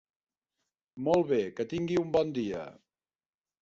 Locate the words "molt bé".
1.09-1.41